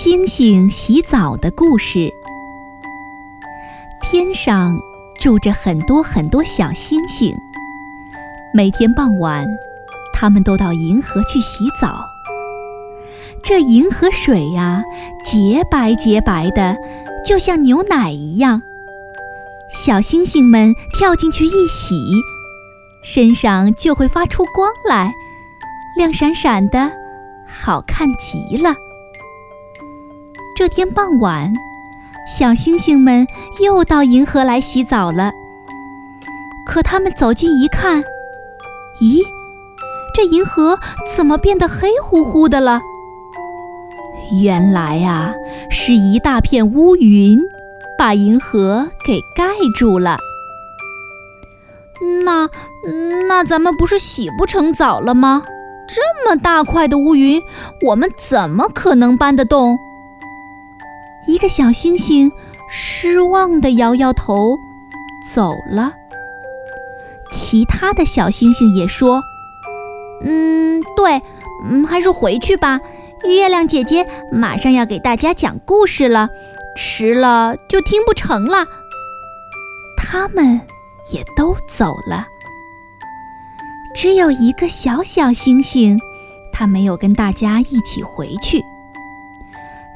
[0.00, 2.08] 星星洗澡的故事。
[4.00, 4.78] 天上
[5.20, 7.36] 住着很多很多小星星，
[8.54, 9.44] 每天傍晚，
[10.12, 12.06] 它们都到银河去洗澡。
[13.42, 14.84] 这银河水呀，
[15.24, 16.76] 洁白洁白的，
[17.26, 18.62] 就像牛奶一样。
[19.68, 21.96] 小星星们跳进去一洗，
[23.02, 25.12] 身上就会发出光来，
[25.96, 26.92] 亮闪闪的，
[27.48, 28.76] 好看极了。
[30.58, 31.52] 这天傍晚，
[32.26, 33.28] 小星星们
[33.62, 35.30] 又到银河来洗澡了。
[36.66, 38.02] 可他们走近一看，
[39.00, 39.22] 咦，
[40.12, 40.76] 这银河
[41.16, 42.80] 怎么变得黑乎乎的了？
[44.42, 45.32] 原来啊，
[45.70, 47.38] 是一大片乌云
[47.96, 49.44] 把银河给盖
[49.76, 50.18] 住了。
[52.24, 52.50] 那
[53.28, 55.44] 那咱们不是洗不成澡了吗？
[55.88, 57.40] 这么大块的乌云，
[57.86, 59.78] 我们怎么可能搬得动？
[61.28, 62.32] 一个小星星
[62.70, 64.58] 失望地摇摇头，
[65.34, 65.92] 走了。
[67.30, 69.22] 其他的小星星也说
[70.24, 71.22] ：“嗯，对，
[71.70, 72.80] 嗯，还是回去吧。
[73.24, 76.30] 月亮姐姐马上要给大家讲故事了，
[76.74, 78.64] 迟了就听不成了。”
[79.98, 80.58] 他们
[81.12, 82.26] 也都走了。
[83.94, 85.98] 只有一个小小星星，
[86.50, 88.64] 他没有跟大家一起回去，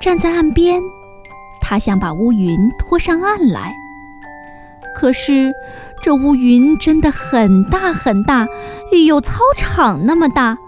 [0.00, 0.80] 站在岸边。
[1.68, 3.74] 他想把乌云拖上岸来，
[4.94, 5.52] 可是
[6.00, 8.46] 这乌云真的很大很大，
[9.04, 10.58] 有操场那么大。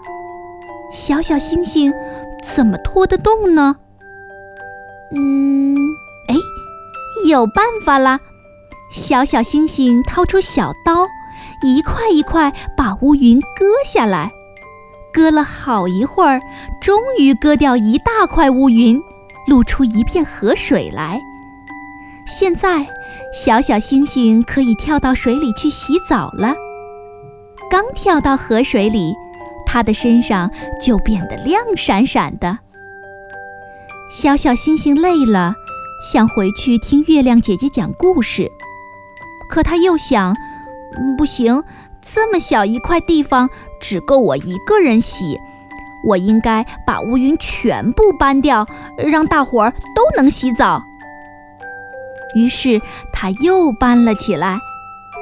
[0.91, 1.93] 小小星星
[2.43, 3.77] 怎么拖得动呢？
[5.15, 5.77] 嗯，
[6.27, 6.35] 哎，
[7.29, 8.19] 有办法啦！
[8.91, 11.07] 小小星星掏出小刀，
[11.63, 14.33] 一块一块把乌云割下来。
[15.13, 16.41] 割了好一会儿，
[16.81, 19.01] 终于割掉一大块乌云。
[19.49, 21.19] 露出一片河水来。
[22.27, 22.85] 现在，
[23.33, 26.53] 小小星星可以跳到水里去洗澡了。
[27.71, 29.15] 刚跳到河水里，
[29.65, 32.59] 它的身上就变得亮闪闪的。
[34.11, 35.55] 小小星星累了，
[36.13, 38.51] 想回去听月亮姐姐讲故事，
[39.49, 40.35] 可他又想，
[41.17, 41.63] 不行，
[42.01, 43.49] 这么小一块地方，
[43.79, 45.39] 只够我一个人洗。
[46.03, 48.65] 我应该把乌云全部搬掉，
[48.97, 50.81] 让大伙儿都能洗澡。
[52.35, 52.79] 于是
[53.11, 54.59] 他又搬了起来，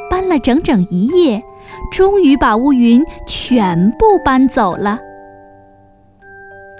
[0.10, 1.44] 搬了整整一夜，
[1.92, 5.00] 终于把乌云全部搬走了。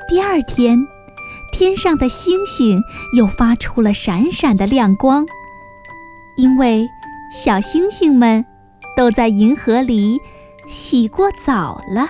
[0.10, 0.78] 第二天，
[1.52, 2.82] 天上的星星
[3.16, 5.26] 又发出了闪闪的亮光，
[6.38, 6.88] 因为
[7.32, 8.46] 小星星们
[8.96, 10.18] 都在银河里
[10.68, 12.10] 洗过澡了。